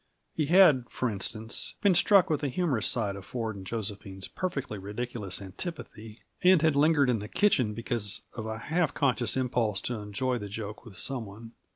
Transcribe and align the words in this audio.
He 0.33 0.47
had, 0.47 0.89
for 0.89 1.11
instance, 1.11 1.75
been 1.83 1.93
struck 1.93 2.27
with 2.27 2.41
the 2.41 2.49
humorous 2.49 2.87
side 2.87 3.15
of 3.15 3.23
Ford 3.23 3.55
and 3.55 3.67
Josephine's 3.67 4.27
perfectly 4.27 4.79
ridiculous 4.79 5.39
antipathy, 5.43 6.21
and 6.41 6.59
had 6.63 6.75
lingered 6.75 7.07
in 7.07 7.19
the 7.19 7.27
kitchen 7.27 7.75
because 7.75 8.21
of 8.33 8.47
a 8.47 8.57
half 8.57 8.95
conscious 8.95 9.37
impulse 9.37 9.79
to 9.81 9.99
enjoy 9.99 10.39
the 10.39 10.49
joke 10.49 10.85
with 10.85 10.97
some 10.97 11.27
one. 11.27 11.51